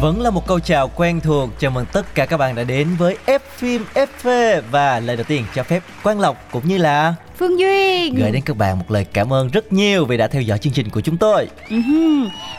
[0.00, 1.50] Vẫn là một câu chào quen thuộc.
[1.58, 5.24] Chào mừng tất cả các bạn đã đến với F phim FV Và lời đầu
[5.24, 8.90] tiên cho phép Quang Lộc cũng như là Phương Duyên gửi đến các bạn một
[8.90, 11.48] lời cảm ơn rất nhiều vì đã theo dõi chương trình của chúng tôi.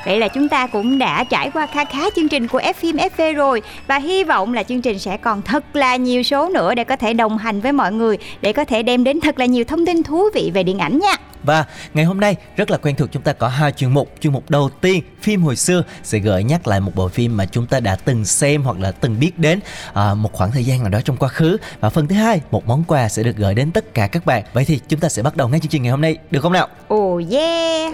[0.05, 2.95] Vậy là chúng ta cũng đã trải qua khá khá chương trình của F phim
[2.95, 6.75] FV rồi và hy vọng là chương trình sẽ còn thật là nhiều số nữa
[6.75, 9.45] để có thể đồng hành với mọi người để có thể đem đến thật là
[9.45, 11.15] nhiều thông tin thú vị về điện ảnh nha.
[11.43, 14.15] Và ngày hôm nay rất là quen thuộc chúng ta có hai chuyên mục.
[14.21, 17.45] Chuyên mục đầu tiên phim hồi xưa sẽ gợi nhắc lại một bộ phim mà
[17.45, 19.59] chúng ta đã từng xem hoặc là từng biết đến
[19.93, 21.57] à, một khoảng thời gian nào đó trong quá khứ.
[21.79, 24.43] Và phần thứ hai một món quà sẽ được gửi đến tất cả các bạn.
[24.53, 26.53] Vậy thì chúng ta sẽ bắt đầu ngay chương trình ngày hôm nay được không
[26.53, 26.67] nào?
[26.87, 27.93] Ồ yeah.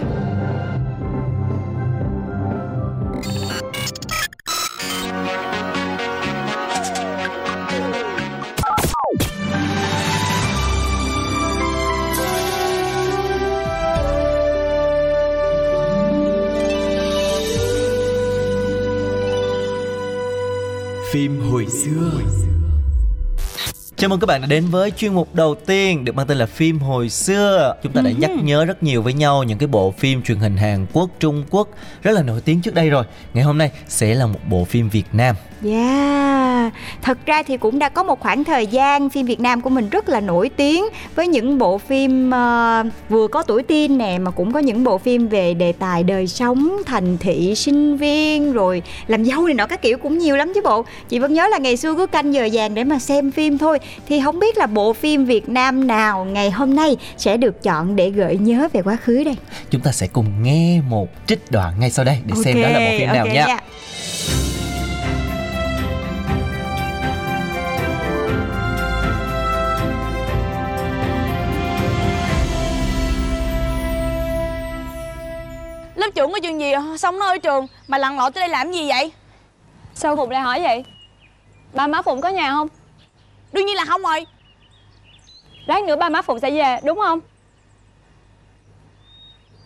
[21.12, 22.35] phim hồi xưa
[23.98, 26.46] Chào mừng các bạn đã đến với chuyên mục đầu tiên được mang tên là
[26.46, 27.74] phim hồi xưa.
[27.82, 30.56] Chúng ta đã nhắc nhớ rất nhiều với nhau những cái bộ phim truyền hình
[30.56, 31.68] Hàn Quốc, Trung Quốc
[32.02, 33.04] rất là nổi tiếng trước đây rồi.
[33.34, 35.36] Ngày hôm nay sẽ là một bộ phim Việt Nam.
[35.64, 36.72] Yeah.
[37.02, 39.88] Thật ra thì cũng đã có một khoảng thời gian phim Việt Nam của mình
[39.88, 44.30] rất là nổi tiếng với những bộ phim ờ, vừa có tuổi teen nè mà
[44.30, 48.82] cũng có những bộ phim về đề tài đời sống, thành thị, sinh viên rồi
[49.06, 50.84] làm dâu này nọ các kiểu cũng nhiều lắm chứ bộ.
[51.08, 53.78] Chị vẫn nhớ là ngày xưa cứ canh giờ vàng để mà xem phim thôi
[54.06, 57.96] thì không biết là bộ phim Việt Nam nào ngày hôm nay sẽ được chọn
[57.96, 59.36] để gợi nhớ về quá khứ đây.
[59.70, 62.78] Chúng ta sẽ cùng nghe một trích đoạn ngay sau đây để xem đó là
[62.78, 63.58] bộ phim nào ok nha.
[75.96, 78.72] Lớp trưởng có chuyện gì xong nó ở trường Mà lặn lội tới đây làm
[78.72, 79.12] gì vậy
[79.94, 80.84] Sao Phụng lại hỏi vậy?
[81.74, 82.68] Ba má Phụng có nhà không?
[83.56, 84.26] Đương nhiên là không rồi.
[85.66, 87.20] Lát nữa ba má Phụng sẽ về, đúng không?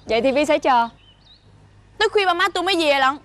[0.05, 0.89] Vậy thì Vi sẽ chờ.
[1.99, 3.17] Tới khuya ba má tôi mới về lận.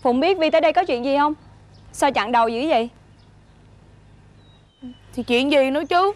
[0.00, 1.34] Phụng biết Vi tới đây có chuyện gì không?
[1.92, 2.88] Sao chặn đầu dữ vậy?
[5.12, 6.12] Thì chuyện gì nữa chứ?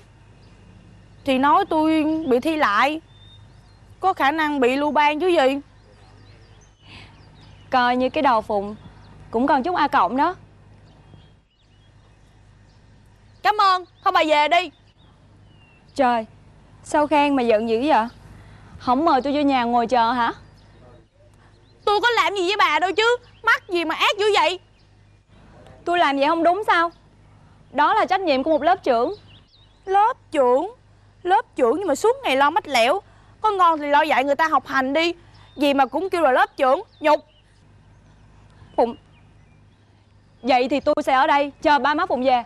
[1.25, 3.00] Thì nói tôi bị thi lại.
[4.00, 5.61] Có khả năng bị lưu ban chứ gì?
[7.71, 8.77] Coi như cái đầu Phụng
[9.31, 10.34] Cũng còn chút A cộng đó
[13.47, 14.71] Cảm ơn Thôi bà về đi.
[15.95, 16.27] Trời
[16.83, 18.07] Sao khen mà giận dữ vậy?
[18.79, 20.33] Không mời tôi vô nhà ngồi chờ hả?
[21.84, 24.59] Tôi có làm gì với bà đâu chứ Mắc gì mà ác dữ vậy?
[25.84, 26.91] Tôi làm vậy không đúng sao?
[27.73, 29.15] Đó là trách nhiệm của một lớp trưởng.
[29.84, 30.75] Lớp trưởng?
[31.23, 33.01] Lớp trưởng nhưng mà suốt ngày lo mách lẻo.
[33.41, 35.15] Có ngon thì lo dạy người ta học hành đi.
[35.57, 37.21] Gì mà cũng kêu là lớp trưởng Nhục.
[38.77, 38.97] Phụng
[40.43, 42.43] Vậy thì tôi sẽ ở đây chờ ba má Phụng về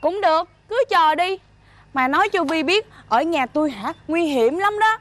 [0.00, 1.38] cũng được, cứ chờ đi.
[1.94, 4.98] Mà nói cho Vi biết Ở nhà tôi hả, nguy hiểm lắm đó.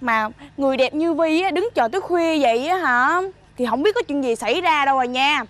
[0.00, 3.20] Mà người đẹp như Vi á, đứng chờ tới khuya vậy á hả?
[3.56, 5.44] Thì không biết có chuyện gì xảy ra đâu à nha.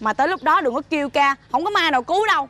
[0.00, 2.48] Mà tới lúc đó đừng có kêu ca Không có ma nào cứu đâu.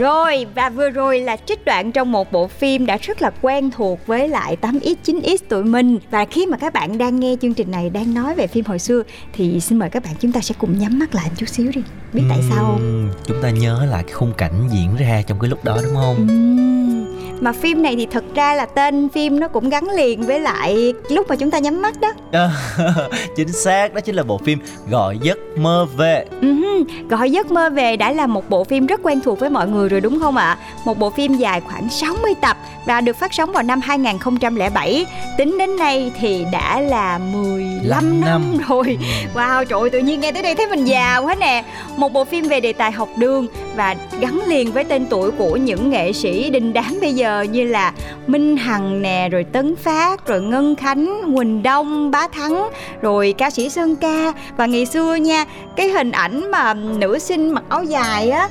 [0.00, 3.70] Rồi và vừa rồi là trích đoạn trong một bộ phim đã rất là quen
[3.70, 7.54] thuộc với lại 8X 9X tụi mình Và khi mà các bạn đang nghe chương
[7.54, 9.02] trình này đang nói về phim hồi xưa
[9.32, 11.70] Thì xin mời các bạn chúng ta sẽ cùng nhắm mắt lại một chút xíu
[11.74, 11.82] đi
[12.12, 13.10] Biết tại sao không?
[13.26, 16.16] Chúng ta nhớ lại cái khung cảnh diễn ra trong cái lúc đó đúng không?
[16.16, 16.89] Ừm,
[17.40, 20.94] Mà phim này thì thật ra là tên phim nó cũng gắn liền với lại
[21.08, 22.08] lúc mà chúng ta nhắm mắt đó
[23.36, 24.58] chính xác đó chính là bộ phim
[24.90, 29.00] gọi giấc mơ về Ừm, Gọi giấc mơ về đã là một bộ phim rất
[29.02, 30.58] quen thuộc với mọi người rồi đúng không ạ?
[30.84, 32.56] Một bộ phim dài khoảng 60 tập
[32.86, 35.06] và được phát sóng vào năm 2007.
[35.38, 38.58] Tính đến nay thì đã là 15 Lăm năm, năm.
[38.68, 38.98] rồi.
[39.34, 41.64] Wow, trời ơi, tự nhiên nghe tới đây thấy mình già quá nè.
[41.96, 43.46] Một bộ phim về đề tài học đường
[43.76, 47.64] và gắn liền với tên tuổi của những nghệ sĩ đình đám bây giờ như
[47.64, 47.92] là
[48.26, 52.68] Minh Hằng nè rồi Tấn Phát rồi Ngân Khánh Quỳnh Đông Bá Thắng
[53.02, 55.44] rồi ca sĩ Sơn Ca và ngày xưa nha
[55.76, 58.48] cái hình ảnh mà nữ sinh mặc áo dài á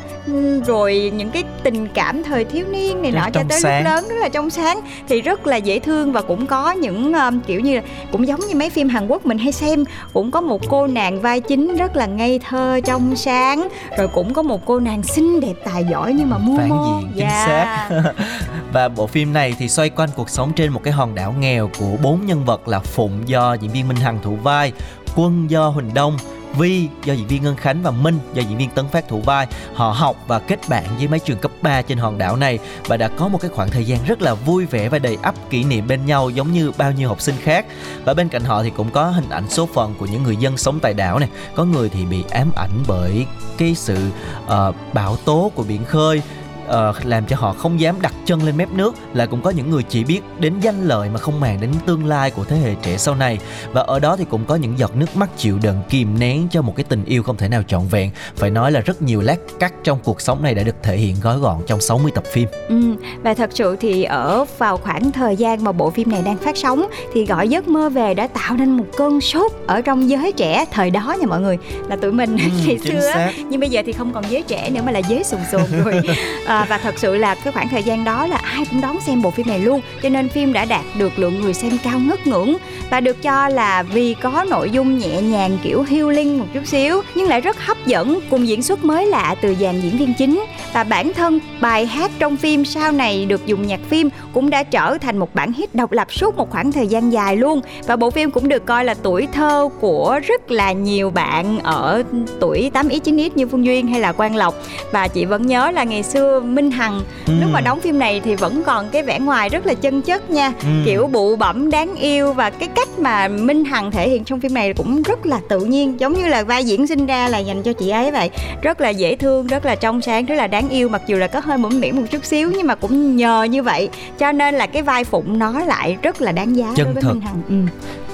[0.68, 3.84] rồi những cái tình cảm thời thiếu niên này Rất nọ cho tới sáng.
[3.84, 7.14] lúc lớn rất là trong sáng thì rất là dễ thương và cũng có những
[7.14, 7.82] um, kiểu như là
[8.12, 9.84] cũng giống như mấy phim Hàn Quốc mình hay xem
[10.14, 13.68] cũng có một cô nàng vai chính rất là ngây thơ trong sáng
[13.98, 17.00] rồi cũng có một cô nàng xinh đẹp tài giỏi nhưng mà mưu Phản mô
[17.00, 17.46] diện, chính Dạ.
[17.46, 17.90] xác.
[18.74, 21.70] Và bộ phim này thì xoay quanh cuộc sống trên một cái hòn đảo nghèo
[21.80, 24.72] của bốn nhân vật là Phụng do diễn viên Minh Hằng thủ vai,
[25.16, 26.18] Quân do Huỳnh Đông,
[26.58, 29.48] Vi do diễn viên Ngân Khánh và Minh do diễn viên Tấn Phát thủ vai.
[29.74, 32.98] Họ học và kết bạn với mấy trường cấp 3 trên hòn đảo này và
[32.98, 35.64] đã có một cái khoảng thời gian rất là vui vẻ và đầy ắp kỷ
[35.64, 37.66] niệm bên nhau giống như bao nhiêu học sinh khác.
[38.06, 40.58] Và bên cạnh họ thì cũng có hình ảnh số phận của những người dân
[40.58, 41.30] sống tại đảo này.
[41.56, 43.26] Có người thì bị ám ảnh bởi
[43.58, 43.98] cái sự
[44.46, 46.22] uh, bão tố của biển khơi
[46.70, 49.70] ờ, làm cho họ không dám đặt chân lên mép nước lại cũng có những
[49.70, 52.76] người chỉ biết đến danh lợi mà không màng đến tương lai của thế hệ
[52.82, 53.40] trẻ sau này.
[53.72, 56.62] Và ở đó thì cũng có những giọt nước mắt chịu đựng kìm nén cho
[56.62, 58.12] một cái tình yêu không thể nào trọn vẹn.
[58.36, 61.16] Phải nói là rất nhiều lát cắt trong cuộc sống này đã được thể hiện
[61.22, 62.48] gói gọn trong 60 tập phim.
[62.70, 66.38] Ừ, và thật sự thì ở vào khoảng thời gian mà bộ phim này đang
[66.38, 70.10] phát sóng thì gọi giấc mơ về đã tạo nên một cơn sốt ở trong
[70.10, 71.58] giới trẻ thời đó nha mọi người.
[71.88, 72.36] Là tụi mình
[72.66, 75.00] ngày Ừ, chính xưa nhưng bây giờ thì không còn giới trẻ nữa mà là
[75.00, 76.02] giới sùng sồn rồi.
[76.46, 79.00] À, Ờ, và thật sự là cái khoảng thời gian đó là ai cũng đón
[79.00, 79.82] xem bộ phim này luôn.
[80.04, 82.56] Cho nên phim đã đạt được lượng người xem cao ngất ngưỡng
[82.90, 87.02] và được cho là vì có nội dung nhẹ nhàng, kiểu healing một chút xíu,
[87.16, 90.46] nhưng lại rất hấp dẫn, cùng diễn xuất mới lạ từ dàn diễn viên chính.
[90.74, 94.64] Và bản thân bài hát trong phim sau này được dùng nhạc phim cũng đã
[94.64, 97.62] trở thành một bản hit độc lập suốt một khoảng thời gian dài luôn.
[97.88, 102.04] Và bộ phim cũng được coi là tuổi thơ của rất là nhiều bạn ở
[102.40, 104.56] tuổi 8x 9x như Phương Duyên hay là Quang Lộc.
[104.92, 107.34] Và chị vẫn nhớ là ngày xưa Minh Hằng Ừ.
[107.42, 110.30] lúc mà đóng phim này thì vẫn còn cái vẻ ngoài rất là chân chất
[110.30, 110.68] nha Ừ.
[110.86, 114.54] kiểu bụ bẩm đáng yêu và cái cách mà Minh Hằng thể hiện trong phim
[114.54, 117.64] này cũng rất là tự nhiên giống như là vai diễn sinh ra là dành
[117.64, 118.30] cho chị ấy vậy
[118.62, 121.28] rất là dễ thương rất là trong sáng rất là đáng yêu mặc dù là
[121.28, 124.56] có hơi mũm mỉm một chút xíu nhưng mà cũng nhờ như vậy cho nên
[124.56, 127.14] là cái vai phụng nó lại rất là đáng giá Chân đối với thực.
[127.14, 127.56] Minh Hằng ừ.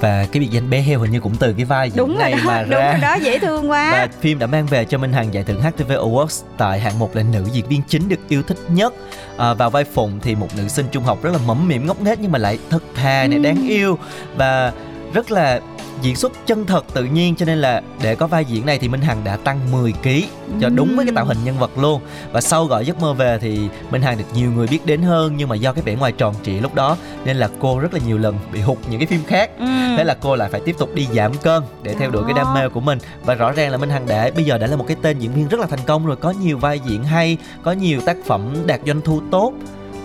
[0.06, 2.38] Và cái biệt danh bé heo hình như cũng từ cái vai đúng này đó
[2.46, 5.14] mà đúng ra rồi đó dễ thương quá Và phim đã mang về cho Minh
[5.14, 8.42] Hằng giải thưởng HTV Awards tại hạng mục là nữ diễn viên chính được yêu
[8.44, 8.94] thích nhất.
[9.38, 12.02] À, vào vai Phụng thì một nữ sinh trung học rất là mẫm mỉm ngốc
[12.02, 13.44] nghếch nhưng mà lại thật thà này Ừ.
[13.44, 13.98] đáng yêu
[14.38, 14.72] và
[15.16, 15.62] rất là
[16.02, 18.88] diễn xuất chân thật tự nhiên cho nên là để có vai diễn này thì
[18.88, 20.10] Minh Hằng đã tăng 10 kg
[20.62, 22.02] cho đúng với cái tạo hình nhân vật luôn.
[22.32, 23.60] Và sau gọi giấc mơ về thì
[23.92, 26.36] Minh Hằng được nhiều người biết đến hơn nhưng mà do cái vẻ ngoài tròn
[26.44, 29.24] trịa lúc đó nên là cô rất là nhiều lần bị hụt những cái phim
[29.28, 29.50] khác.
[29.60, 29.66] Ừ.
[29.98, 32.54] thế là cô lại phải tiếp tục đi giảm cân để theo đuổi cái đam
[32.54, 33.00] mê của mình.
[33.26, 35.34] Và rõ ràng là Minh Hằng đã bây giờ đã là một cái tên diễn
[35.34, 38.56] viên rất là thành công rồi có nhiều vai diễn hay có nhiều tác phẩm
[38.66, 39.54] đạt doanh thu tốt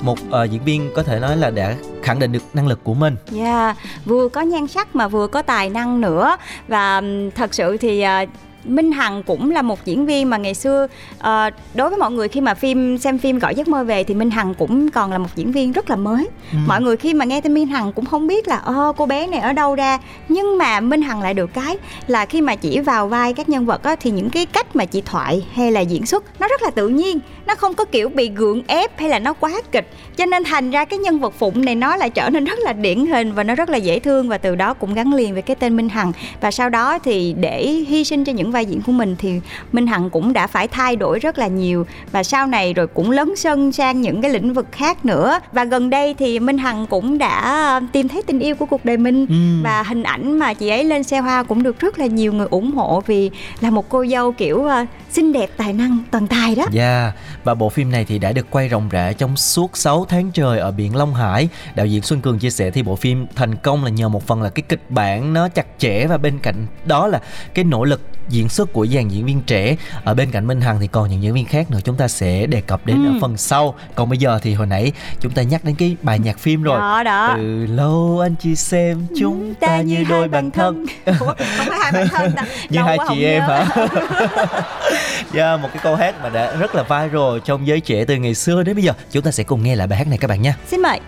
[0.02, 2.94] một uh, diễn viên có thể nói là đã khẳng định được năng lực của
[2.94, 3.17] mình.
[3.37, 6.37] Yeah, vừa có nhan sắc mà vừa có tài năng nữa.
[6.69, 7.02] Và
[7.35, 8.29] thật sự thì uh,
[8.64, 10.86] Minh Hằng cũng là một diễn viên mà ngày xưa
[11.18, 14.14] ờ, đối với mọi người khi mà phim xem phim gọi giấc mơ về thì
[14.14, 16.28] Minh Hằng cũng còn là một diễn viên rất là mới.
[16.52, 16.58] Ừ.
[16.66, 19.26] Mọi người khi mà nghe tên Minh Hằng cũng không biết là ơ cô bé
[19.26, 19.98] này ở đâu ra?
[20.28, 23.66] Nhưng mà Minh Hằng lại được cái là khi mà chỉ vào vai các nhân
[23.66, 26.62] vật á, thì những cái cách mà chị thoại hay là diễn xuất nó rất
[26.62, 27.18] là tự nhiên.
[27.46, 29.88] Nó không có kiểu bị gượng ép hay là nó quá kịch.
[30.16, 32.73] Cho nên thành ra cái nhân vật phụng này nó lại trở nên rất là
[32.73, 34.28] điển hình và nó rất là dễ thương.
[34.28, 36.12] Và từ đó cũng gắn liền với cái tên Minh Hằng.
[36.40, 39.40] Và sau đó thì để hy sinh cho những vai diễn của mình thì
[39.73, 41.87] Minh Hằng cũng đã phải thay đổi rất là nhiều.
[42.12, 45.40] Và sau này rồi cũng lấn sân sang những cái lĩnh vực khác nữa.
[45.52, 48.97] Và gần đây thì Minh Hằng cũng đã tìm thấy tình yêu của cuộc đời
[48.97, 49.26] mình.
[49.26, 49.62] Ừm.
[49.62, 52.47] và hình ảnh mà chị ấy lên xe hoa cũng được rất là nhiều người
[52.50, 53.30] ủng hộ vì
[53.61, 57.14] là một cô dâu kiểu ờ, xinh đẹp tài năng toàn tài đó Yeah,
[57.45, 60.59] và bộ phim này thì đã được quay ròng rã trong suốt 6 tháng trời
[60.59, 61.49] ở biển Long Hải.
[61.75, 64.43] Đạo diễn Xuân Cường chia sẻ thì bộ phim thành công là nhờ một phần
[64.43, 67.21] là cái kịch bản nó chặt chẽ và bên cạnh đó là
[67.55, 69.76] cái nỗ lực diễn xuất của dàn diễn viên trẻ.
[70.05, 72.47] Ở bên cạnh Minh Hằng thì còn những diễn viên khác nữa chúng ta sẽ
[72.47, 73.19] đề cập đến ở Ừ.
[73.21, 73.75] phần sau.
[73.95, 76.79] Còn bây giờ thì hồi nãy chúng ta nhắc đến cái bài nhạc phim rồi.
[76.79, 80.87] đó đó Từ lâu anh chỉ xem chúng ta như đôi bạn thân.
[81.07, 81.37] Ủa, không
[81.69, 83.67] phải hai bạn thân ta như hai chị em hả?
[85.35, 88.35] yeah, một cái câu hát mà đã rất là viral trong giới trẻ từ ngày
[88.35, 88.92] xưa đến bây giờ.
[89.11, 90.57] Chúng ta sẽ cùng nghe lại bài hát này các bạn nha.
[90.66, 91.00] xin mời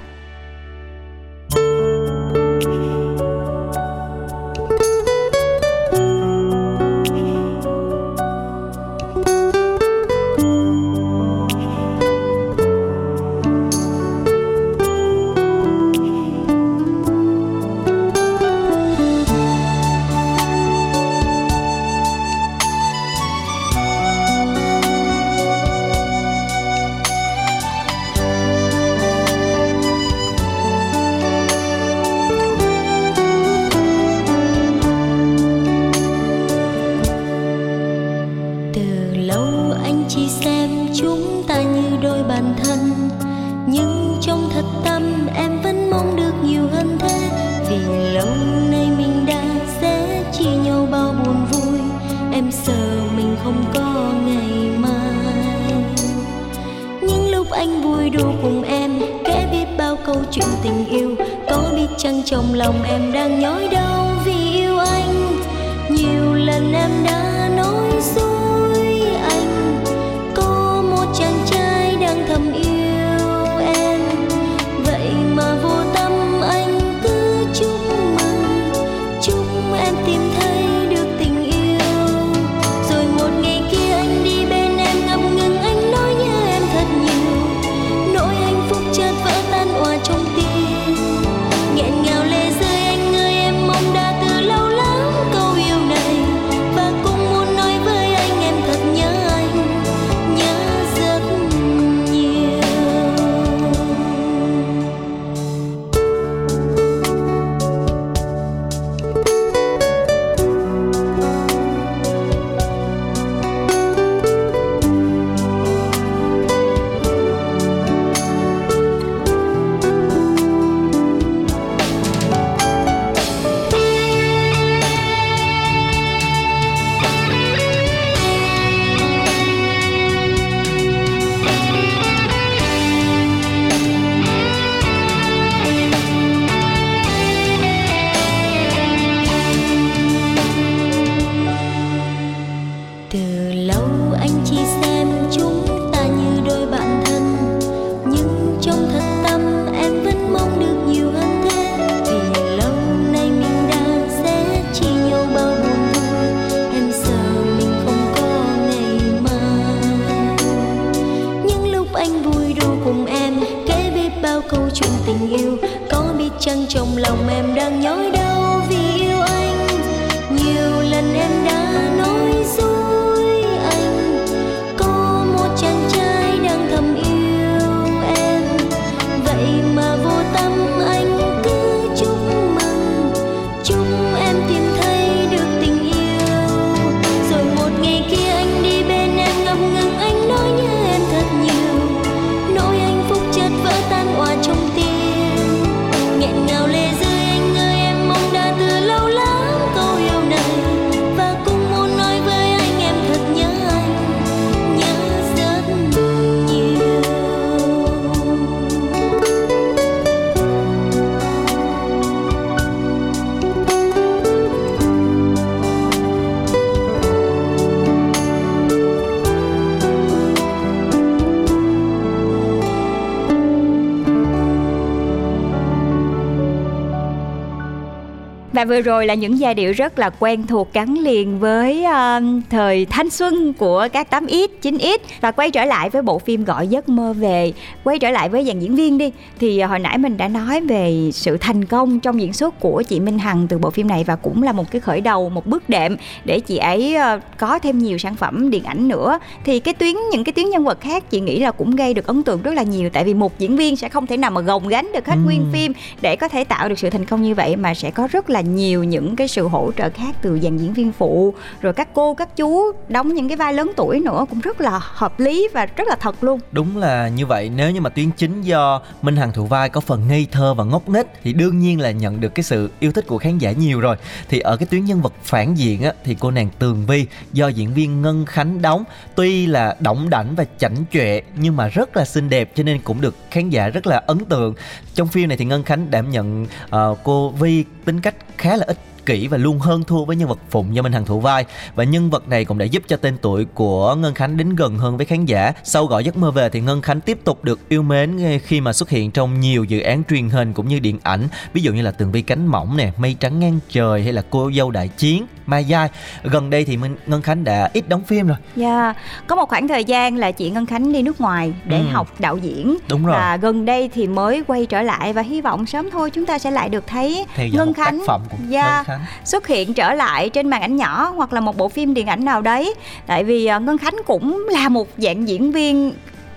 [228.82, 232.86] vừa rồi là những giai điệu rất là quen thuộc gắn liền với uh, thời
[232.86, 236.88] thanh xuân của các 8X, 9X và quay trở lại với bộ phim Gọi giấc
[236.88, 237.52] mơ về.
[237.84, 239.12] Quay trở lại với dàn diễn viên đi.
[239.38, 243.00] Thì hồi nãy mình đã nói về sự thành công trong diễn xuất của chị
[243.00, 245.68] Minh Hằng từ bộ phim này và cũng là một cái khởi đầu, một bước
[245.68, 249.18] đệm để chị ấy ờ, có thêm nhiều sản phẩm điện ảnh nữa.
[249.44, 252.06] Thì cái tuyến những cái tuyến nhân vật khác chị nghĩ là cũng gây được
[252.06, 254.40] ấn tượng rất là nhiều tại vì một diễn viên sẽ không thể nào mà
[254.40, 255.24] gồng gánh được hết Ừm.
[255.24, 255.72] nguyên phim.
[256.00, 258.40] Để có thể tạo được sự thành công như vậy mà sẽ có rất là
[258.40, 261.34] nhiều những cái sự hỗ trợ khác từ dàn diễn viên phụ.
[261.60, 264.80] Rồi các cô các chú đóng những cái vai lớn tuổi nữa cũng rất là
[264.82, 266.40] hợp lý và rất là thật luôn.
[266.52, 267.50] Đúng là như vậy.
[267.56, 270.64] Nếu như mà tuyến chính do Minh Hằng thủ vai có phần ngây thơ và
[270.64, 273.52] ngốc nghếch Thì đương nhiên là nhận được cái sự yêu thích của khán giả
[273.52, 273.96] nhiều rồi.
[274.28, 277.48] Thì ở cái tuyến nhân vật phản diện á Thì cô nàng Tường Vi do
[277.48, 281.96] diễn viên Ngân Khánh đóng Tuy là đỏng đảnh và chảnh chọe Nhưng mà rất
[281.96, 284.54] là xinh đẹp Cho nên cũng được khán giả rất là ấn tượng.
[284.94, 288.64] Trong phim này thì Ngân Khánh đảm nhận uh, cô Vi tính cách khá là
[288.66, 291.44] ích kỷ và luôn hơn thua với nhân vật Phụng do Minh Hằng thủ vai
[291.74, 294.78] và nhân vật này cũng đã giúp cho tên tuổi của Ngân Khánh đến gần
[294.78, 295.52] hơn với khán giả.
[295.64, 298.72] Sau gọi giấc mơ về thì Ngân Khánh tiếp tục được yêu mến khi mà
[298.72, 301.82] xuất hiện trong nhiều dự án truyền hình cũng như điện ảnh, ví dụ như
[301.82, 304.88] là Tường Vi cánh mỏng nè, Mây trắng ngang trời hay là Cô dâu đại
[304.88, 305.88] chiến, Mai Giai.
[306.22, 308.36] Gần đây thì Minh Ngân Khánh đã ít đóng phim rồi.
[308.56, 308.94] Dạ,
[309.26, 311.84] có một khoảng thời gian là chị Ngân Khánh đi nước ngoài để Ừ.
[311.92, 313.14] học đạo diễn Đúng rồi.
[313.16, 316.38] và gần đây thì mới quay trở lại và hy vọng sớm thôi chúng ta
[316.38, 318.91] sẽ lại được thấy Theo dõi Ngân một tác Khánh phẩm của dạ, Ngân Khánh.
[319.24, 322.24] Xuất hiện trở lại trên màn ảnh nhỏ hoặc là một bộ phim điện ảnh
[322.24, 322.74] nào đấy.
[323.06, 325.92] Tại vì ờ, Ngân Khánh cũng là một dạng diễn viên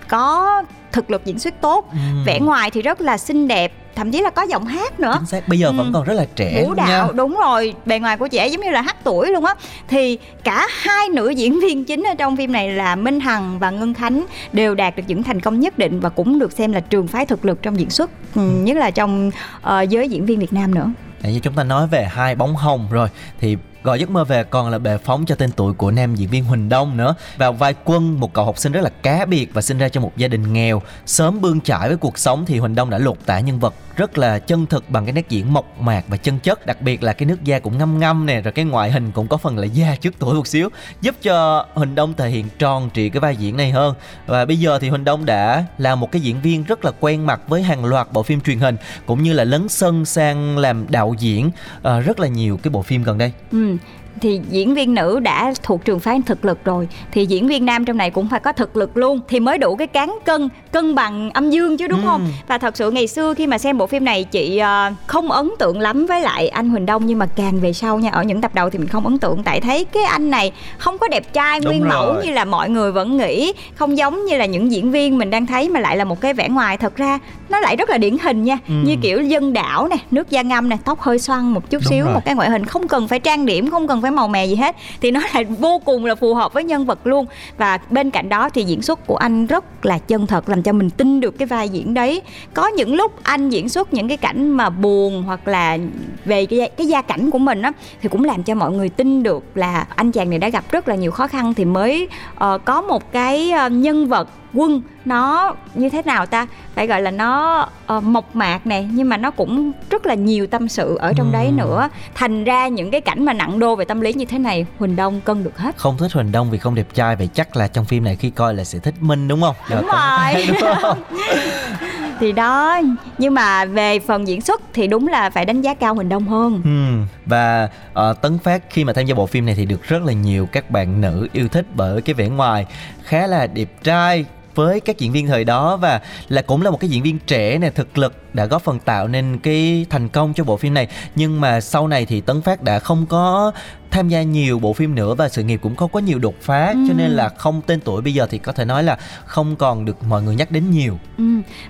[0.08, 1.88] có thực lực diễn xuất tốt.
[1.92, 2.24] Ừm.
[2.26, 5.14] vẻ ngoài thì rất là xinh đẹp thậm chí là có giọng hát nữa.
[5.18, 5.90] Chính xác, bây giờ vẫn Ừ.
[5.94, 7.12] còn rất là trẻ vũ đạo nha.
[7.14, 9.54] đúng rồi bề ngoài của ấy giống như là hát tuổi luôn á.
[9.88, 13.70] Thì cả hai nữ diễn viên chính ở trong phim này là minh hằng và
[13.70, 16.80] ngân khánh đều đạt được những thành công nhất định và cũng được xem là
[16.80, 19.30] trường phái thực lực trong diễn xuất ừ, nhất là trong
[19.62, 20.90] ờ, giới diễn viên việt nam nữa
[21.22, 23.08] Nãy như chúng ta nói về hai bóng hồng rồi.
[23.40, 26.28] Thì Gọi giấc mơ về còn là bệ phóng cho tên tuổi của nam diễn
[26.30, 27.14] viên Huỳnh Đông nữa.
[27.36, 30.02] Vào vai Quân, một cậu học sinh rất là cá biệt và sinh ra trong
[30.02, 33.16] một gia đình nghèo, sớm bươn chải với cuộc sống thì Huỳnh Đông đã lột
[33.26, 36.38] tả nhân vật rất là chân thực bằng cái nét diễn mộc mạc và chân
[36.38, 39.12] chất, đặc biệt là cái nước da cũng ngâm ngâm nè, rồi cái ngoại hình
[39.12, 40.68] cũng có phần là da trước tuổi một xíu,
[41.00, 43.94] giúp cho Huỳnh Đông thể hiện tròn trị cái vai diễn này hơn.
[44.26, 47.26] Và bây giờ thì Huỳnh Đông đã là một cái diễn viên rất là quen
[47.26, 48.76] mặt với hàng loạt bộ phim truyền hình
[49.06, 52.82] cũng như là lấn sân sang làm đạo diễn uh, rất là nhiều cái bộ
[52.82, 53.32] phim gần đây.
[53.52, 53.75] Ừ
[54.20, 56.88] thì diễn viên nữ đã thuộc trường phái thực lực rồi.
[57.12, 59.20] Thì diễn viên nam trong này cũng phải có thực lực luôn.
[59.28, 62.06] Thì mới đủ cái cán cân cân bằng âm dương chứ đúng Ừ.
[62.06, 62.28] không?
[62.48, 65.50] Và thật sự ngày xưa khi mà xem bộ phim này chị ờ, không ấn
[65.58, 67.06] tượng lắm với lại anh Huỳnh Đông.
[67.06, 69.42] Nhưng mà càng về sau nha ở những tập đầu thì mình không ấn tượng.
[69.44, 72.26] Tại thấy cái anh này không có đẹp trai Đúng nguyên mẫu rồi.
[72.26, 73.52] như là mọi người vẫn nghĩ.
[73.74, 76.34] Không giống như là những diễn viên mình đang thấy mà lại là một cái
[76.34, 76.76] vẻ ngoài.
[76.76, 77.18] Thật ra
[77.48, 78.58] nó lại rất là điển hình nha.
[78.68, 78.74] Ừ.
[78.84, 81.90] như kiểu dân đảo nè nước da ngâm nè tóc hơi xoăn một chút Đúng
[81.90, 82.14] xíu rồi.
[82.14, 84.54] một cái ngoại hình không cần phải trang điểm không cần phải màu mè gì
[84.56, 84.76] hết.
[85.00, 87.26] Thì nó lại vô cùng là phù hợp với nhân vật luôn.
[87.58, 90.72] Và bên cạnh đó thì diễn xuất của anh rất là chân thật làm cho
[90.72, 92.22] mình tin được cái vai diễn đấy.
[92.54, 95.78] Có những lúc anh diễn xuất những cái cảnh mà buồn hoặc là
[96.24, 97.72] về cái cái gia cảnh của mình á
[98.02, 100.88] thì cũng làm cho mọi người tin được là anh chàng này đã gặp rất
[100.88, 101.54] là nhiều khó khăn.
[101.54, 106.46] Thì mới ờ, có một cái ờ, nhân vật quân nó như thế nào ta
[106.74, 110.46] phải gọi là nó ờ, mộc mạc này nhưng mà nó cũng rất là nhiều
[110.46, 111.56] tâm sự ở trong đấy Ừm.
[111.56, 114.66] nữa thành ra những cái cảnh mà nặng đô về tâm lý như thế này
[114.78, 117.56] huỳnh đông cân được hết Không thích Huỳnh Đông vì không đẹp trai vậy chắc
[117.56, 119.54] là trong phim này khi coi là sẽ thích Minh đúng không?
[119.70, 120.46] Đúng Giờ có- rồi.
[120.48, 120.98] đúng không?
[122.20, 122.80] thì đó
[123.18, 126.24] nhưng mà về phần diễn xuất thì đúng là phải đánh giá cao huỳnh đông
[126.28, 127.06] hơn Hmm.
[127.26, 130.12] Và ờ, Tấn Phát khi mà tham gia bộ phim này thì được rất là
[130.12, 132.66] nhiều các bạn nữ yêu thích bởi cái vẻ ngoài
[133.04, 134.24] khá là đẹp trai
[134.56, 137.58] với các diễn viên thời đó và là cũng là một cái diễn viên trẻ
[137.58, 140.88] này thực lực đã góp phần tạo nên cái thành công cho bộ phim này.
[141.14, 143.52] Nhưng mà sau này thì Tấn Phát đã không có
[143.90, 146.74] tham gia nhiều bộ phim nữa và sự nghiệp cũng không có nhiều đột phá
[146.88, 149.84] cho nên là không tên tuổi bây giờ thì có thể nói là không còn
[149.84, 150.98] được mọi người nhắc đến nhiều.
[151.18, 151.24] Ừ.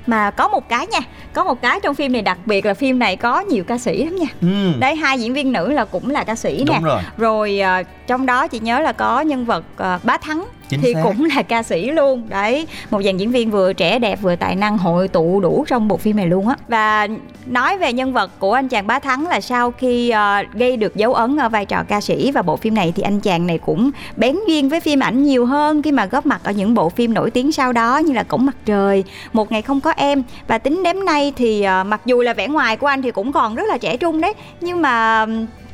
[0.06, 1.00] mà có một cái nha
[1.32, 4.04] có một cái trong phim này đặc biệt là phim này có nhiều ca sĩ
[4.04, 4.26] lắm nha.
[4.40, 4.78] Ừ.
[4.78, 6.80] đấy hai diễn viên nữ là cũng là ca sĩ nè.
[6.82, 7.02] Rồi.
[7.16, 10.94] Rồi ờ, trong đó chị nhớ là có nhân vật ờ, bá thắng Chính thì
[10.94, 11.00] xác.
[11.04, 12.22] cũng là ca sĩ luôn.
[12.28, 15.88] Đấy một dàn diễn viên vừa trẻ đẹp vừa tài năng hội tụ đủ trong
[15.88, 16.56] bộ phim này luôn á.
[16.68, 17.08] Và
[17.46, 20.96] nói về nhân vật của anh chàng bá thắng là sau khi ờ, gây được
[20.96, 23.58] dấu ấn ở vai trò ca sĩ và bộ phim này thì anh chàng này
[23.58, 26.88] cũng bén duyên với phim ảnh nhiều hơn khi mà góp mặt ở những bộ
[26.88, 30.22] phim nổi tiếng sau đó như là cổng mặt trời một ngày không có em.
[30.46, 33.32] Và tính đến nay thì ờ, mặc dù là vẻ ngoài của anh thì cũng
[33.32, 35.26] còn rất là trẻ trung đấy nhưng mà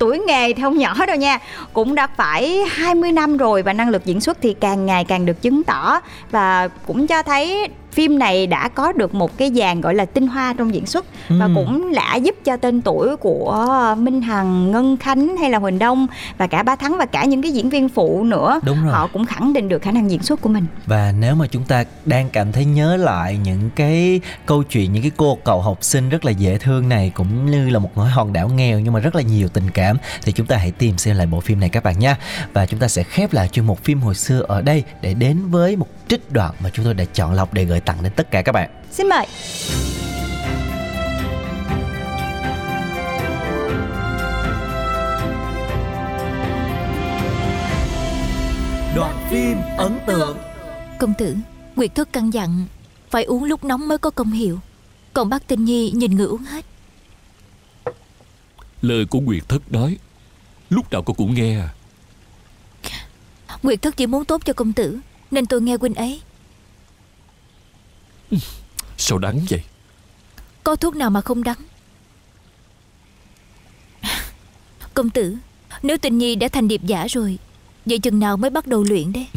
[0.03, 1.39] tuổi nghề thì không nhỏ đâu nha.
[1.73, 5.27] Cũng đã phải 20 năm rồi và năng lực diễn xuất thì càng ngày càng
[5.27, 9.81] được chứng tỏ và cũng cho thấy phim này đã có được một cái dàn
[9.81, 11.55] gọi là tinh hoa trong diễn xuất và Ừm.
[11.55, 16.07] cũng đã giúp cho tên tuổi của Minh Hằng, Ngân Khánh hay là Huỳnh Đông
[16.39, 18.93] và cả Ba Thắng và cả những cái diễn viên phụ nữa Đúng rồi.
[18.93, 20.67] họ cũng khẳng định được khả năng diễn xuất của mình.
[20.87, 25.03] Và nếu mà chúng ta đang cảm thấy nhớ lại những cái câu chuyện những
[25.03, 28.09] cái cô cậu học sinh rất là dễ thương này cũng như là một ngôi
[28.09, 30.99] hòn đảo nghèo nhưng mà rất là nhiều tình cảm thì chúng ta hãy tìm
[30.99, 32.17] xem lại bộ phim này các bạn nha.
[32.53, 35.39] Và chúng ta sẽ khép lại chuyên mục phim hồi xưa ở đây để đến
[35.51, 38.31] với một trích đoạn mà chúng tôi đã chọn lọc để gửi tặng đến tất
[38.31, 38.71] cả các bạn.
[38.91, 39.27] Xin mời.
[48.97, 50.39] Đoạn phim ấn tượng.
[50.99, 51.37] Công tử,
[51.77, 52.67] Nguyệt Thất căn dặn
[53.11, 54.59] Phải uống lúc nóng mới có công hiệu.
[55.13, 56.65] Còn bác Tinh Nhi nhìn người uống hết.
[58.83, 59.99] Lời của Nguyệt Thất nói
[60.71, 61.69] Lúc nào cô cũng nghe à.
[63.63, 64.99] Nguyệt Thất chỉ muốn tốt cho công tử
[65.31, 66.21] Nên tôi nghe huynh ấy
[68.97, 69.63] Sao đắng vậy?
[70.65, 71.59] Có thuốc nào mà không đắng?
[74.95, 75.37] Công tử
[75.83, 77.39] Nếu Tinh Nhi đã thành điệp giả rồi
[77.87, 79.29] Vậy chừng nào mới bắt đầu luyện đấy?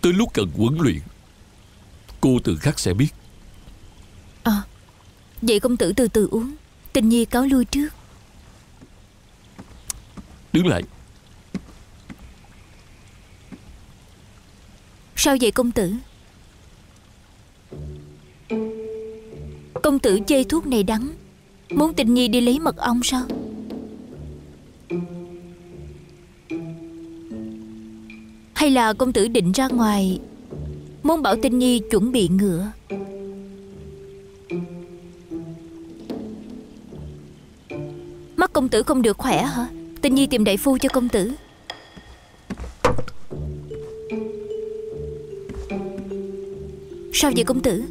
[0.00, 0.98] Tới lúc cần huấn luyện
[2.20, 3.08] Cô tự khắc sẽ biết.
[4.42, 4.62] À
[5.42, 6.54] Vậy công tử từ từ uống
[6.92, 7.88] Tinh Nhi cáo lui trước.
[10.52, 10.82] Đứng lại
[15.24, 15.92] Sao vậy, công tử?
[19.82, 21.08] Công tử chê thuốc này đắng.
[21.70, 23.22] Muốn Tinh Nhi đi lấy mật ong sao?
[28.54, 30.20] Hay là công tử định ra ngoài,
[31.02, 32.72] Muốn bảo Tinh Nhi chuẩn bị ngựa?
[38.36, 39.66] Mắt công tử không được khỏe hả?
[40.00, 41.32] Tinh Nhi tìm đại phu cho công tử.
[47.22, 47.82] Sao vậy công tử?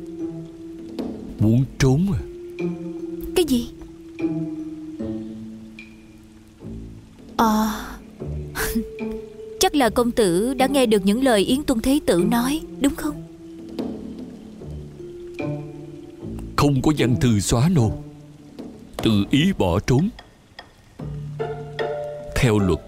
[1.40, 2.20] Muốn trốn à?
[3.36, 3.70] Cái gì?
[7.38, 7.98] Ờ à,
[9.60, 12.96] Chắc là công tử đã nghe được những lời Yến Tuân Thế Tử nói Đúng
[12.96, 13.24] không?
[16.56, 17.92] Không có văn thư xóa nô.
[19.04, 20.10] Tự ý bỏ trốn.
[22.36, 22.80] Theo luật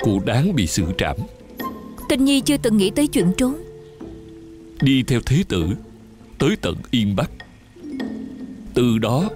[0.00, 1.16] Cô đáng bị xử trảm.
[2.08, 3.71] Tình Nhi chưa từng nghĩ tới chuyện trốn.
[4.82, 5.66] Đi theo thế tử,
[6.38, 7.30] Tới tận Yên Bắc.
[8.74, 9.30] Từ đó,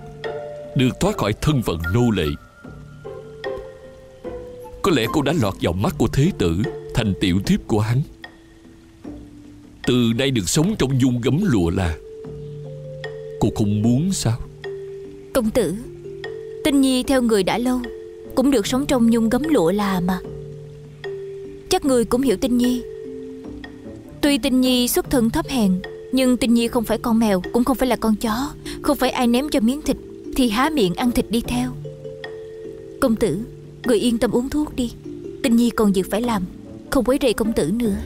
[0.77, 2.27] Được thoát khỏi thân phận nô lệ.
[4.83, 6.63] Có lẽ cô đã lọt vào mắt của thế tử,
[6.95, 8.03] Thành tiểu thiếp của hắn.
[9.87, 11.97] Từ nay được sống trong dung gấm lụa là,
[13.41, 14.39] Cô không muốn sao?
[15.35, 15.75] Công tử,
[16.65, 17.81] Tinh Nhi theo người đã lâu,
[18.35, 20.19] Cũng được sống trong nhung gấm lụa là mà.
[21.69, 22.83] Chắc người cũng hiểu Tinh Nhi.
[24.27, 25.81] Tuy Tinh Nhi xuất thân thấp hèn,
[26.13, 28.51] Nhưng Tinh Nhi không phải con mèo, Cũng không phải là con chó,
[28.83, 29.97] Không phải ai ném cho miếng thịt
[30.37, 31.71] Thì há miệng ăn thịt đi theo.
[33.01, 33.39] Công tử,
[33.85, 34.93] Người yên tâm uống thuốc đi.
[35.43, 36.43] Tinh Nhi còn việc phải làm,
[36.91, 37.97] Không quấy rầy công tử nữa.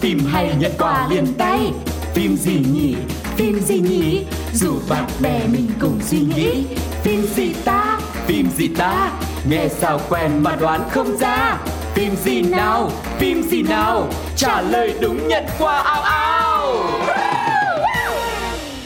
[0.00, 1.72] Phim hay nhận quà liền tay.
[2.14, 2.96] Phim gì nhỉ,
[3.36, 4.24] phim gì nhỉ?
[4.52, 6.64] Dù bạn bè mình cùng suy nghĩ.
[7.02, 9.12] Phim gì ta, phim gì ta?
[9.48, 11.58] Nghe sao quen mà đoán không ra.
[11.94, 14.08] Phim gì nào, phim gì nào?
[14.36, 16.76] Trả lời đúng nhận quà ao ao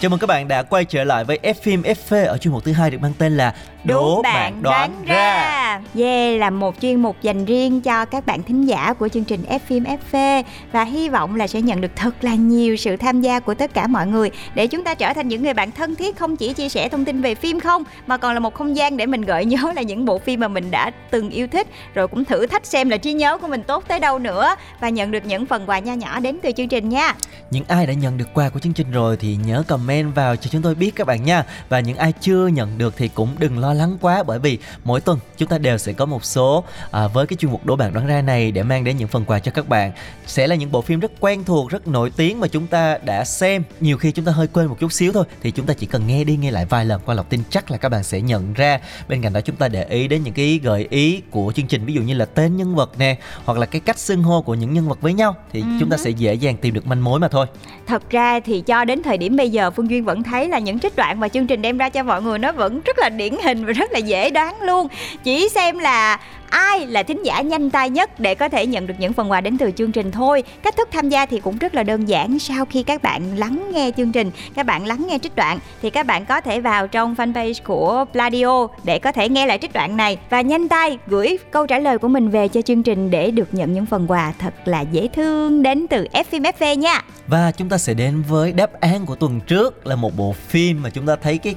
[0.00, 2.64] Chào mừng các bạn đã quay trở lại với F phim FV ở chuyên mục
[2.64, 5.80] thứ hai được mang tên là Đố bạn đoán ra.
[5.94, 9.44] Yeah là một chuyên mục dành riêng cho các bạn thính giả của chương trình
[9.48, 10.42] F phim FV
[10.72, 13.74] Và hy vọng là sẽ nhận được thật là nhiều sự tham gia của tất
[13.74, 16.52] cả mọi người Để chúng ta trở thành những người bạn thân thiết không chỉ
[16.52, 19.22] chia sẻ thông tin về phim không Mà còn là một không gian để mình
[19.22, 21.66] gợi nhớ là những bộ phim mà mình đã từng yêu thích.
[21.94, 24.88] Rồi cũng thử thách xem là trí nhớ của mình tốt tới đâu nữa Và
[24.88, 27.14] nhận được những phần quà nho nhỏ đến từ chương trình nha.
[27.50, 30.48] Những ai đã nhận được quà của chương trình rồi thì nhớ comment vào cho
[30.50, 31.44] chúng tôi biết các bạn nha.
[31.68, 35.00] Và những ai chưa nhận được thì cũng đừng lo lắng quá Bởi vì mỗi
[35.00, 37.92] tuần chúng ta đều sẽ có một số à, Với cái chuyên mục đố bạn
[37.92, 39.92] đoán ra này để mang đến những phần quà cho các bạn.
[40.26, 43.24] Sẽ là những bộ phim rất quen thuộc, rất nổi tiếng mà chúng ta đã
[43.24, 43.62] xem.
[43.80, 46.06] Nhiều khi chúng ta hơi quên một chút xíu thôi Thì chúng ta chỉ cần
[46.06, 48.52] nghe đi nghe lại vài lần qua lọc tin chắc là các bạn sẽ nhận
[48.52, 48.80] ra.
[49.08, 51.84] Bên cạnh đó chúng ta để ý đến những cái gợi ý của chương trình
[51.84, 54.54] Ví dụ như là tên nhân vật nè Hoặc là cái cách xưng hô của
[54.54, 57.20] những nhân vật với nhau Thì chúng ta sẽ dễ dàng tìm được manh mối
[57.20, 57.46] mà thôi.
[57.86, 60.78] Thật ra thì cho đến thời điểm bây giờ Phương Duyên vẫn thấy là những
[60.78, 63.34] trích đoạn mà chương trình đem ra cho mọi người nó vẫn rất là điển
[63.44, 64.88] hình và rất là dễ đoán luôn.
[65.24, 66.18] Chỉ xem là
[66.54, 69.40] ai là thính giả nhanh tay nhất để có thể nhận được những phần quà
[69.40, 70.42] đến từ chương trình thôi.
[70.62, 72.38] Cách thức tham gia thì cũng rất là đơn giản.
[72.38, 75.90] Sau khi các bạn lắng nghe chương trình, các bạn lắng nghe trích đoạn thì
[75.90, 79.72] các bạn có thể vào trong fanpage của Pladio để có thể nghe lại trích
[79.72, 83.10] đoạn này và nhanh tay gửi câu trả lời của mình về cho chương trình
[83.10, 87.02] để được nhận những phần quà thật là dễ thương đến từ FMFV nha.
[87.26, 90.82] Và chúng ta sẽ đến với đáp án của tuần trước là một bộ phim
[90.82, 91.54] mà chúng ta thấy cái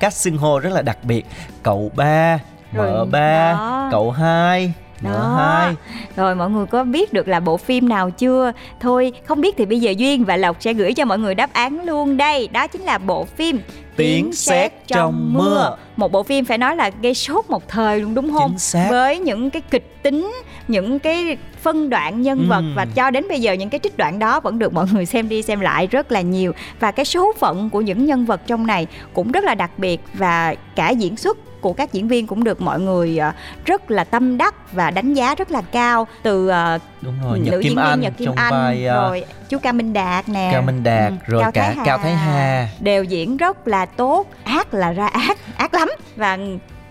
[0.00, 1.26] cách xưng hô rất là đặc biệt.
[1.62, 2.38] Cậu ba,
[2.72, 3.88] mợ ba, đó.
[3.90, 5.36] cậu hai, mợ Đó.
[5.36, 5.74] hai.
[6.16, 8.52] Rồi mọi người có biết được là bộ phim nào chưa?
[8.80, 11.52] Thôi không biết thì bây giờ Duyên và Lộc sẽ gửi cho mọi người đáp
[11.52, 12.48] án luôn đây.
[12.52, 13.60] Đó chính là bộ phim
[13.96, 15.76] Tiếng sét trong mưa.
[15.96, 18.50] Một bộ phim phải nói là gây sốt một thời luôn đúng không?
[18.50, 18.86] Chính xác.
[18.90, 20.32] Với những cái kịch tính,
[20.68, 22.74] những cái phân đoạn nhân vật Ừm.
[22.74, 25.28] và cho đến bây giờ những cái trích đoạn đó vẫn được mọi người xem
[25.28, 28.66] đi xem lại rất là nhiều và cái số phận của những nhân vật trong
[28.66, 32.44] này cũng rất là đặc biệt và cả diễn xuất của các diễn viên cũng
[32.44, 33.32] được mọi người ờ,
[33.64, 37.52] rất là tâm đắc và đánh giá rất là cao từ ờ, Đúng rồi, Nhật
[37.52, 40.28] nữ Kim diễn viên Anh Nhật Kim Anh vai à, rồi chú Cao Minh Đạt
[40.28, 42.68] nè Cao Minh Đạt, ừ, rồi cả Cao Thái Hà.
[42.80, 46.38] đều diễn rất là tốt ác là ra ác ác lắm và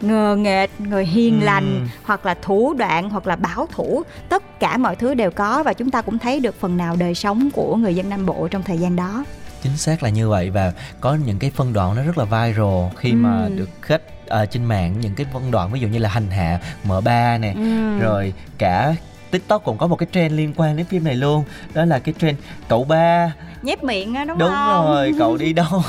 [0.02, 1.46] ngờ nghệch người hiền Ừ.
[1.46, 5.64] lành hoặc là thủ đoạn hoặc là bảo thủ tất cả mọi thứ đều có
[5.64, 8.48] và chúng ta cũng thấy được phần nào đời sống của người dân Nam Bộ
[8.52, 9.24] trong thời gian đó
[9.64, 12.86] chính xác là như vậy và có những cái phân đoạn nó rất là viral
[12.98, 13.50] khi mà Ừ.
[13.56, 16.60] được khách ở trên mạng những cái phân đoạn ví dụ như là hành hạ
[16.84, 18.00] mở ba nè Ừ.
[18.00, 18.96] rồi cả
[19.32, 22.14] tiktok cũng có một cái trend liên quan đến phim này luôn đó là cái
[22.20, 22.38] trend
[22.68, 25.84] cậu ba nhép miệng á đúng, đúng không rồi cậu đi đâu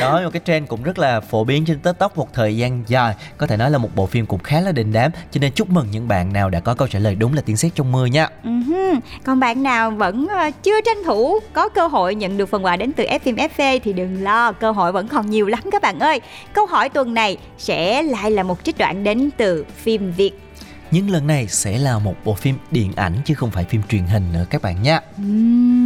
[0.00, 3.14] đó một cái trend cũng rất là phổ biến trên tiktok một thời gian dài
[3.38, 5.70] có thể nói là một bộ phim cũng khá là đình đám cho nên chúc
[5.70, 8.06] mừng những bạn nào đã có câu trả lời đúng là tiếng sét trong mưa
[8.06, 8.28] nha
[9.24, 12.76] Còn bạn nào vẫn ờ, chưa tranh thủ có cơ hội nhận được phần quà
[12.76, 15.98] đến từ FM FV thì đừng lo, cơ hội vẫn còn nhiều lắm các bạn
[15.98, 16.20] ơi.
[16.52, 20.32] Câu hỏi tuần này sẽ lại là một trích đoạn đến từ phim Việt.
[20.90, 24.02] nhưng lần này sẽ là một bộ phim điện ảnh chứ không phải phim truyền
[24.02, 25.79] hình nữa các bạn nha Ừm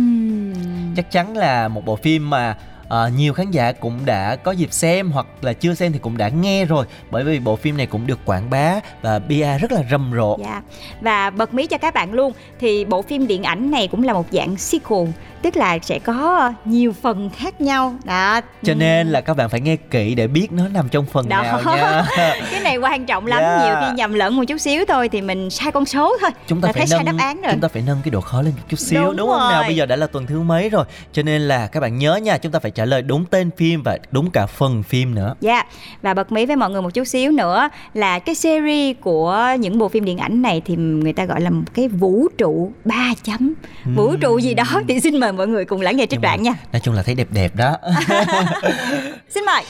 [0.94, 2.56] chắc chắn là một bộ phim mà
[2.88, 6.16] à, nhiều khán giả cũng đã có dịp xem hoặc là chưa xem thì cũng
[6.16, 9.72] đã nghe rồi bởi vì bộ phim này cũng được quảng bá và PR rất
[9.72, 10.36] là rầm rộ.
[10.40, 10.62] Dạ.
[11.00, 14.12] Và bật mí cho các bạn luôn thì bộ phim điện ảnh này cũng là
[14.12, 15.08] một dạng sequel,
[15.42, 17.94] tức là sẽ có nhiều phần khác nhau.
[18.04, 18.40] Đó.
[18.62, 21.42] Cho nên là các bạn phải nghe kỹ để biết nó nằm trong phần Đó.
[21.42, 22.04] nào nha.
[22.50, 23.62] cái này quan trọng lắm, Yeah.
[23.64, 26.30] nhiều khi nhầm lẫn một chút xíu thôi thì mình sai con số thôi.
[26.46, 27.52] chúng ta là phải nâng đáp án rồi.
[27.52, 29.60] chúng ta phải nâng cái độ khó lên một chút xíu Đúng đúng, không nào
[29.60, 29.64] rồi.
[29.68, 32.38] bây giờ đã là tuần thứ mấy rồi cho nên là các bạn nhớ nha
[32.38, 35.62] chúng ta phải trả lời đúng tên phim và đúng cả phần phim nữa Dạ,
[36.02, 39.78] và bật mí với mọi người một chút xíu nữa là cái series của những
[39.78, 43.12] bộ phim điện ảnh này thì người ta gọi là một cái vũ trụ 3
[43.22, 43.54] chấm.
[43.96, 46.54] Vũ trụ gì đó thì xin mời mọi người cùng lắng nghe trích đoạn nha.
[46.72, 47.76] nói chung là thấy đẹp đẹp đó
[49.30, 49.64] Xin mời.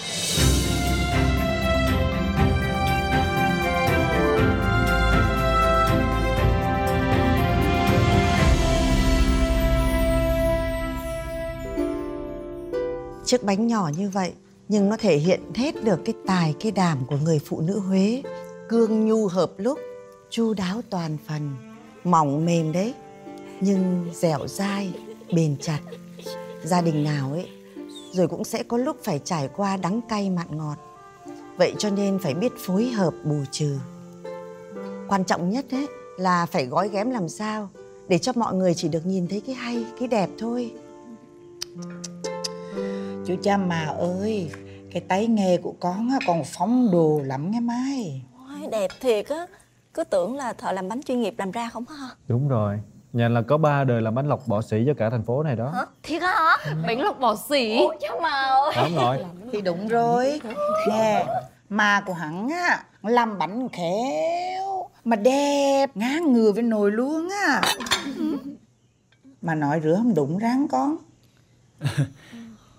[13.24, 14.32] Chiếc bánh nhỏ như vậy
[14.68, 18.22] nhưng nó thể hiện hết được cái tài cái đảm của người phụ nữ Huế.
[18.68, 19.78] Cương nhu hợp lúc,
[20.30, 21.50] chu đáo toàn phần,
[22.04, 22.94] mỏng mềm đấy,
[23.60, 24.92] nhưng dẻo dai,
[25.34, 25.80] bền chặt.
[26.64, 27.48] Gia đình nào ấy,
[28.12, 30.76] rồi cũng sẽ có lúc phải trải qua đắng cay mặn ngọt.
[31.56, 33.78] Vậy cho nên phải biết phối hợp bù trừ.
[35.08, 35.86] Quan trọng nhất ấy
[36.18, 37.68] là phải gói ghém làm sao
[38.08, 40.72] để cho mọi người chỉ được nhìn thấy cái hay, cái đẹp thôi.
[43.26, 44.50] Chú cha mà ơi
[44.92, 48.22] Cái tay nghề của con á, còn phóng đồ lắm nghe Mai.
[48.38, 49.46] Ôi, đẹp thiệt á.
[49.94, 52.08] Cứ tưởng là thợ làm bánh chuyên nghiệp làm ra không hả?
[52.28, 52.80] Đúng rồi.
[53.12, 55.56] Nhà là có ba đời làm bánh lọc bỏ xỉ cho cả thành phố này
[55.56, 55.86] đó.
[56.02, 56.56] Thiệt hả?
[56.86, 58.72] Bánh lọc bò xỉ Ôi cha mà ơi.
[58.84, 59.18] Đúng rồi
[59.52, 60.40] Thì đúng rồi.
[60.88, 61.26] Nè
[61.68, 67.62] Mà của hắn á Làm bánh khéo Mà đẹp ngang ngừa với nồi luôn á.
[69.42, 70.96] Mà nói rửa không đúng ráng con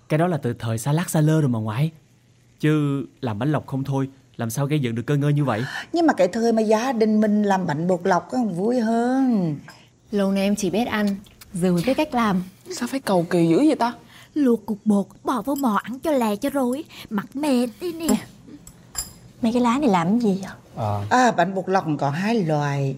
[0.08, 1.90] Cái đó là từ thời xa lắc xa lơ rồi mà ngoại.
[2.60, 5.64] Chứ làm bánh lọc không thôi Làm sao gây dựng được cơ ngơi như vậy?
[5.92, 9.56] Nhưng mà cái thời mà gia đình mình làm bánh bột lọc á vui hơn.
[10.10, 11.16] Lâu nay em chỉ biết ăn
[11.52, 12.42] Giờ mới biết cách làm.
[12.76, 13.92] Sao phải cầu kỳ dữ vậy ta?
[14.34, 18.06] Luộc cục bột bỏ vào mò ăn cho lè cho rồi Mặt mệt đi nè.
[19.42, 20.52] Mấy cái lá này làm cái gì vậy?
[21.10, 21.32] À.
[21.32, 22.96] Bánh bột lọc có hai loại.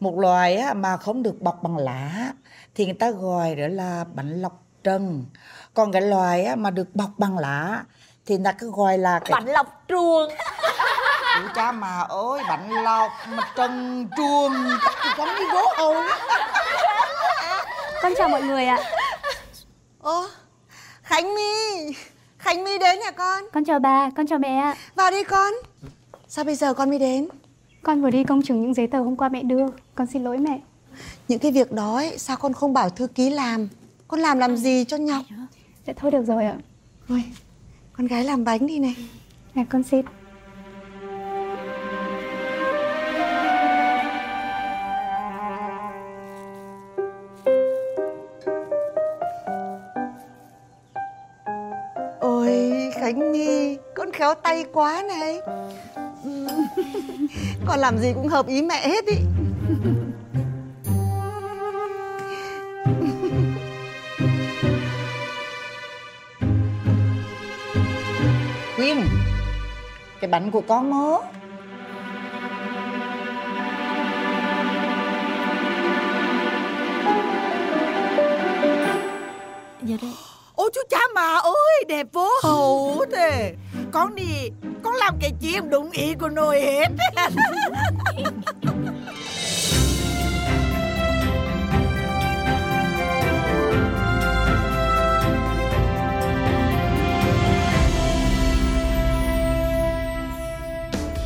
[0.00, 2.32] Một loại á, mà không được bọc bằng lá
[2.74, 5.24] Thì người ta gọi đó là bánh lọc trần
[5.80, 7.82] Còn cái loại á, mà được bọc bằng lá
[8.26, 9.30] Thì người ta cứ gọi là cái...
[9.32, 10.30] Bánh lọc truồng
[11.34, 15.94] Chú cha mà ơi bánh lọc mà trần truồng Chắc thì con đi gỗ hầu
[18.02, 18.78] Con chào mọi người ạ.
[20.00, 20.26] Ô,
[21.02, 21.92] Khánh My
[22.38, 23.44] Khánh My đến nhà con.
[23.52, 24.74] Con chào bà, con chào mẹ ạ.
[24.94, 25.52] Vào đi con.
[26.28, 27.28] Sao bây giờ con mới đến?
[27.82, 29.66] Con vừa đi công chứng những giấy tờ hôm qua mẹ đưa.
[29.94, 30.60] Con xin lỗi mẹ.
[31.28, 33.68] Những cái việc đó ấy, sao con không bảo thư ký làm?
[34.08, 35.22] Con làm làm gì cho nhọc
[35.86, 36.56] Dạ thôi được rồi ạ.
[37.08, 37.24] Ôi,
[37.92, 38.96] con gái làm bánh đi này.
[39.54, 40.04] Nè con xin.
[52.20, 55.40] Ôi Khánh My Con khéo tay quá này.
[57.66, 59.16] Con làm gì cũng hợp ý mẹ hết ý
[68.94, 69.08] Quyên
[70.20, 71.16] Cái bánh của con mớ
[79.82, 80.12] Dạ đây.
[80.54, 83.54] Ôi chú cha mà ơi đẹp vô hậu thế.
[83.92, 84.50] Con đi
[84.82, 86.88] Con làm cái chiêm đúng ý của nội hết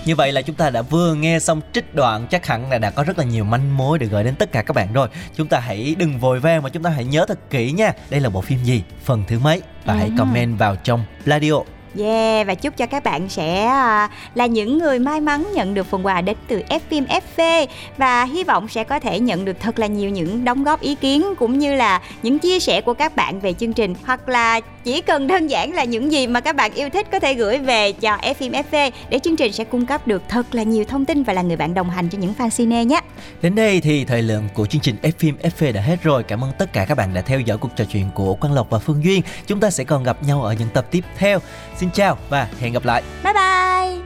[0.05, 2.91] Như vậy là chúng ta đã vừa nghe xong trích đoạn chắc hẳn là đã
[2.91, 5.09] có rất là nhiều manh mối để gửi đến tất cả các bạn rồi.
[5.37, 7.93] Chúng ta hãy đừng vội vàng mà chúng ta hãy nhớ thật kỹ nha.
[8.11, 10.15] Đây là bộ phim gì, phần thứ mấy và hãy Ừ.
[10.19, 11.55] comment vào trong Pladio.
[11.99, 15.87] Yeah, và chúc cho các bạn sẽ à, là những người may mắn nhận được
[15.87, 19.79] phần quà đến từ Fim FV và hy vọng sẽ có thể nhận được thật
[19.79, 23.17] là nhiều những đóng góp ý kiến cũng như là những chia sẻ của các
[23.17, 26.57] bạn về chương trình hoặc là chỉ cần đơn giản là những gì mà các
[26.57, 29.87] bạn yêu thích có thể gửi về cho Fim FV để chương trình sẽ cung
[29.87, 32.35] cấp được thật là nhiều thông tin và là người bạn đồng hành cho những
[32.39, 33.01] fan cine nhé.
[33.43, 36.23] Đến đây thì thời lượng của chương trình Fim FV đã hết rồi.
[36.23, 38.71] Cảm ơn tất cả các bạn đã theo dõi cuộc trò chuyện của Quang Lộc
[38.71, 39.23] và Phương Duyên.
[39.47, 41.39] Chúng ta sẽ còn gặp nhau ở những tập tiếp theo.
[41.77, 43.03] Xin Xin chào và hẹn gặp lại.
[43.25, 43.99] Bye bye.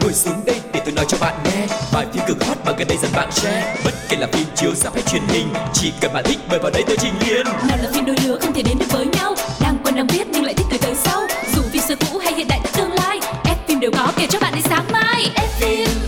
[0.00, 1.66] Ngồi xuống đây để tôi nói cho bạn nghe.
[1.92, 3.74] Bài phim cực hot mà gần đây dần bạn share.
[3.84, 6.70] Bất kể là phim chiếu sắp hay truyền hình Chỉ cần bạn thích mời vào
[6.70, 7.46] đây tôi trình liền.
[7.46, 9.34] Nào là phim đôi lứa không thể đến được với nhau.
[9.60, 11.20] Đang quen đang biết nhưng lại thích từ từ sau.
[11.54, 14.40] Dù phim xưa cũ hay hiện đại tương lai F phim đều có kể cho
[14.40, 15.30] bạn đến sáng mai.
[15.34, 16.07] F phim.